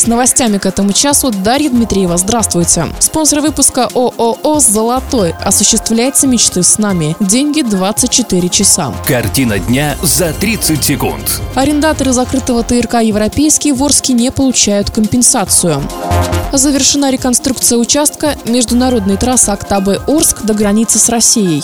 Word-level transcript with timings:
С 0.00 0.06
новостями 0.06 0.56
к 0.56 0.64
этому 0.64 0.94
часу 0.94 1.30
Дарья 1.30 1.68
Дмитриева. 1.68 2.16
Здравствуйте. 2.16 2.86
Спонсор 3.00 3.42
выпуска 3.42 3.86
ООО 3.94 4.58
«Золотой». 4.58 5.34
Осуществляйте 5.44 6.26
мечты 6.26 6.62
с 6.62 6.78
нами. 6.78 7.14
Деньги 7.20 7.60
24 7.60 8.48
часа. 8.48 8.94
Картина 9.06 9.58
дня 9.58 9.98
за 10.02 10.32
30 10.32 10.82
секунд. 10.82 11.42
Арендаторы 11.54 12.14
закрытого 12.14 12.62
ТРК 12.62 13.02
«Европейский» 13.02 13.72
в 13.72 13.84
Орске 13.84 14.14
не 14.14 14.32
получают 14.32 14.90
компенсацию. 14.90 15.82
Завершена 16.50 17.10
реконструкция 17.10 17.76
участка 17.76 18.38
международной 18.46 19.18
трассы 19.18 19.50
Октябрь-Орск 19.50 20.44
до 20.44 20.54
границы 20.54 20.98
с 20.98 21.10
Россией. 21.10 21.62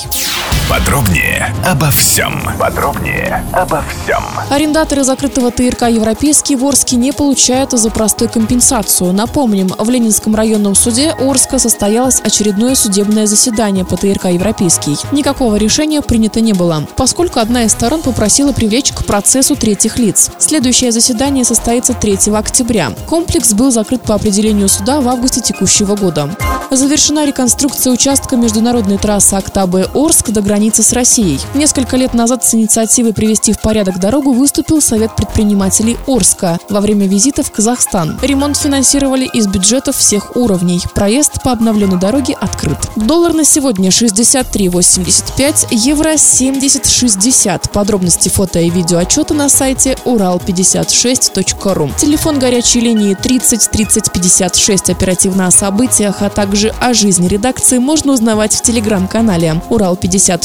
Подробнее 0.69 1.55
обо 1.65 1.91
всем. 1.93 2.43
Подробнее 2.59 3.45
обо 3.53 3.85
всем. 3.89 4.21
Арендаторы 4.51 5.05
закрытого 5.05 5.53
ТРК 5.53 5.83
«Европейский» 5.83 6.57
в 6.57 6.65
Орске 6.65 6.97
не 6.97 7.13
получают 7.13 7.71
за 7.71 7.89
простой 7.89 8.27
компенсацию. 8.27 9.13
Напомним, 9.13 9.69
в 9.79 9.89
Ленинском 9.89 10.35
районном 10.35 10.75
суде 10.75 11.15
Орска 11.21 11.61
состоялось 11.61 12.21
очередное 12.21 12.75
судебное 12.75 13.27
заседание 13.27 13.85
по 13.85 13.97
ТРК 13.97 14.25
«Европейский». 14.25 14.97
Никакого 15.13 15.55
решения 15.55 16.03
принято 16.03 16.41
не 16.41 16.53
было, 16.53 16.85
поскольку 16.97 17.39
одна 17.39 17.63
из 17.63 17.71
сторон 17.71 18.03
попросила 18.03 18.51
привлечь 18.51 18.91
к 18.91 19.05
процессу 19.05 19.55
третьих 19.55 19.99
лиц. 19.99 20.33
Следующее 20.39 20.91
заседание 20.91 21.45
состоится 21.45 21.95
3 21.95 22.19
октября. 22.35 22.91
Комплекс 23.07 23.53
был 23.53 23.71
закрыт 23.71 24.03
по 24.03 24.17
определению 24.17 24.69
суда 24.69 25.01
в 25.01 25.09
августе 25.09 25.41
текущего 25.41 25.95
года. 25.95 26.29
Завершена 26.73 27.25
реконструкция 27.25 27.93
участка 27.93 28.37
международной 28.37 28.99
трассы 28.99 29.35
Октябрь-Орск 29.35 30.31
до 30.31 30.43
границы 30.43 30.56
с 30.57 30.93
Россией. 30.95 31.39
Несколько 31.55 31.99
лет 31.99 32.15
назад 32.15 32.43
с 32.43 32.55
инициативой 32.55 33.13
привести 33.13 33.53
в 33.53 33.61
порядок 33.61 34.01
дорогу 34.01 34.33
выступил 34.33 34.81
Совет 34.81 35.15
предпринимателей 35.15 35.99
Орска 36.07 36.59
во 36.71 36.81
время 36.81 37.07
визита 37.07 37.43
в 37.43 37.53
Казахстан. 37.53 38.19
Ремонт 38.23 38.57
финансировали 38.57 39.27
из 39.27 39.47
бюджетов 39.47 39.99
всех 39.99 40.35
уровней. 40.35 40.81
Проезд 40.95 41.43
по 41.43 41.53
обновленной 41.53 42.01
дороге 42.01 42.35
открыт. 42.41 42.79
Доллар 42.97 43.35
на 43.35 43.45
сегодня 43.45 43.91
63,85, 43.91 45.67
евро 45.73 46.15
70,60. 46.15 47.71
Подробности 47.71 48.31
фото 48.31 48.59
и 48.59 48.71
видео 48.71 48.99
отчета 48.99 49.35
на 49.35 49.51
сайте 49.51 49.99
урал56.ру. 50.07 51.91
Телефон 51.99 52.39
горячей 52.39 52.81
линии 52.81 53.13
30 53.13 53.71
30 53.71 54.11
56 54.11 54.89
оперативно 54.89 55.49
о 55.49 55.51
событиях, 55.51 56.23
а 56.23 56.31
также 56.31 56.71
о 56.81 56.95
жизни 56.95 57.29
редакции 57.29 57.77
можно 57.77 58.15
узнавать 58.15 58.55
в 58.55 58.63
телеграм-канале 58.63 59.61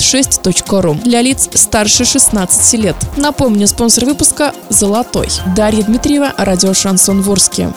урал56.ру 0.01 0.95
для 0.95 1.21
лиц 1.21 1.49
старше 1.53 2.05
16 2.05 2.73
лет. 2.79 2.95
Напомню, 3.17 3.67
спонсор 3.67 4.05
выпуска 4.05 4.53
«Золотой». 4.69 5.27
Дарья 5.55 5.83
Дмитриева, 5.83 6.33
радио 6.37 6.73
«Шансон 6.73 7.21
Ворске». 7.21 7.71